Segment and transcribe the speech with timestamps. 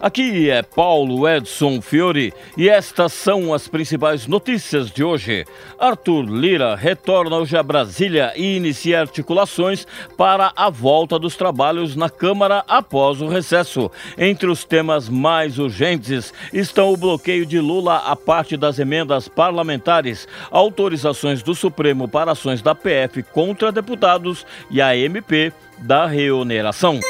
[0.00, 5.44] aqui é Paulo Edson Fiore e estas são as principais notícias de hoje.
[5.78, 9.86] Arthur Lira retorna hoje a Brasília e inicia articulações
[10.16, 13.90] para a volta dos trabalhos na Câmara após o recesso.
[14.18, 20.26] Entre os temas mais urgentes estão o bloqueio de Lula a parte das emendas parlamentares,
[20.50, 27.00] autorizações do Supremo para ações da PF contra deputados e a MP da reoneração.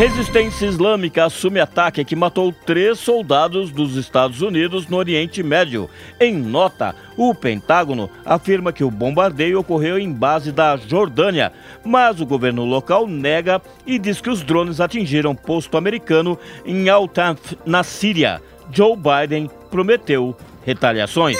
[0.00, 5.90] Resistência Islâmica assume ataque que matou três soldados dos Estados Unidos no Oriente Médio.
[6.18, 11.52] Em nota, o Pentágono afirma que o bombardeio ocorreu em base da Jordânia,
[11.84, 17.52] mas o governo local nega e diz que os drones atingiram posto americano em Al-Tanf,
[17.66, 18.40] na Síria.
[18.72, 21.36] Joe Biden prometeu retaliações.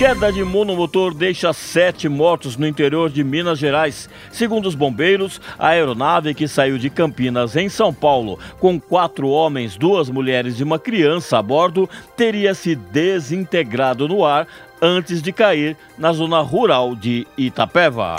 [0.00, 4.08] Queda de monomotor deixa sete mortos no interior de Minas Gerais.
[4.32, 9.76] Segundo os bombeiros, a aeronave que saiu de Campinas, em São Paulo, com quatro homens,
[9.76, 14.46] duas mulheres e uma criança a bordo, teria se desintegrado no ar
[14.80, 18.16] antes de cair na zona rural de Itapeva.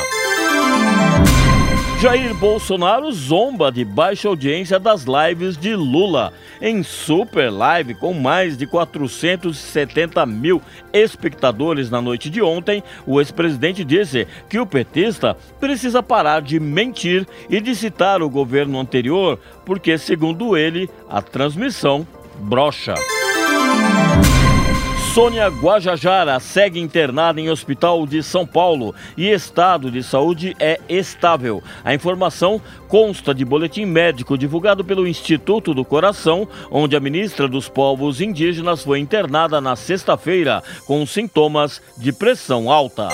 [2.01, 6.33] Jair Bolsonaro zomba de baixa audiência das lives de Lula.
[6.59, 10.59] Em super live, com mais de 470 mil
[10.91, 17.27] espectadores na noite de ontem, o ex-presidente disse que o petista precisa parar de mentir
[17.47, 22.07] e de citar o governo anterior, porque, segundo ele, a transmissão
[22.39, 22.95] brocha.
[25.13, 31.61] Sônia Guajajara segue internada em hospital de São Paulo e estado de saúde é estável.
[31.83, 37.67] A informação consta de boletim médico divulgado pelo Instituto do Coração, onde a ministra dos
[37.67, 43.09] Povos Indígenas foi internada na sexta-feira com sintomas de pressão alta.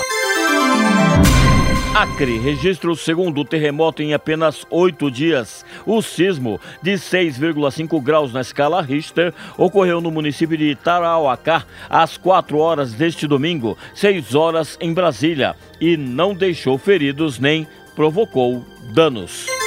[1.98, 5.66] Acre registra o segundo terremoto em apenas oito dias.
[5.84, 12.56] O sismo, de 6,5 graus na escala Richter, ocorreu no município de Tarauacá às 4
[12.56, 17.66] horas deste domingo, 6 horas em Brasília, e não deixou feridos nem
[17.96, 19.57] provocou danos.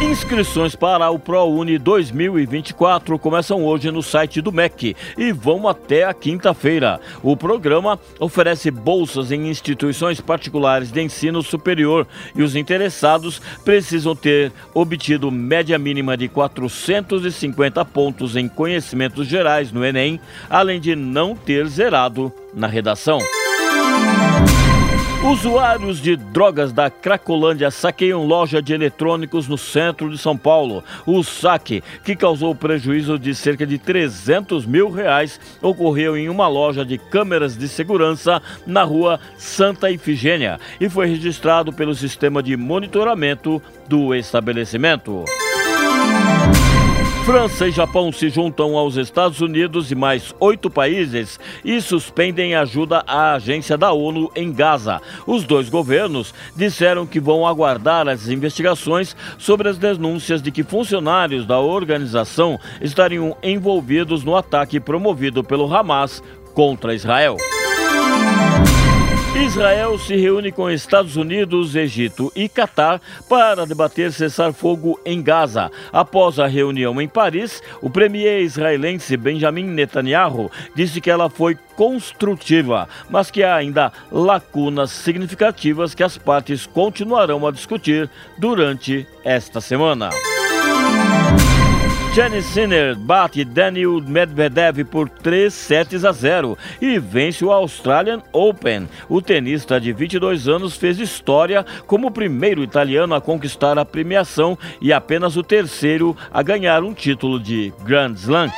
[0.00, 6.14] Inscrições para o ProUni 2024 começam hoje no site do MEC e vão até a
[6.14, 6.98] quinta-feira.
[7.22, 14.50] O programa oferece bolsas em instituições particulares de ensino superior e os interessados precisam ter
[14.72, 20.18] obtido média mínima de 450 pontos em conhecimentos gerais no Enem,
[20.48, 23.18] além de não ter zerado na redação.
[25.22, 30.82] Usuários de drogas da Cracolândia saqueiam loja de eletrônicos no centro de São Paulo.
[31.04, 36.86] O saque, que causou prejuízo de cerca de 300 mil reais, ocorreu em uma loja
[36.86, 43.62] de câmeras de segurança na rua Santa Ifigênia e foi registrado pelo sistema de monitoramento
[43.86, 45.26] do estabelecimento.
[47.30, 53.04] França e Japão se juntam aos Estados Unidos e mais oito países e suspendem ajuda
[53.06, 55.00] à agência da ONU em Gaza.
[55.24, 61.46] Os dois governos disseram que vão aguardar as investigações sobre as denúncias de que funcionários
[61.46, 66.20] da organização estariam envolvidos no ataque promovido pelo Hamas
[66.52, 67.36] contra Israel.
[69.40, 75.70] Israel se reúne com Estados Unidos, Egito e Catar para debater cessar-fogo em Gaza.
[75.90, 82.86] Após a reunião em Paris, o premier israelense Benjamin Netanyahu disse que ela foi construtiva,
[83.08, 90.10] mas que há ainda lacunas significativas que as partes continuarão a discutir durante esta semana.
[92.12, 98.88] Jenny Sinner bate Daniel Medvedev por 3 sets a 0 e vence o Australian Open.
[99.08, 104.58] O tenista de 22 anos fez história como o primeiro italiano a conquistar a premiação
[104.80, 108.50] e apenas o terceiro a ganhar um título de Grand Slam.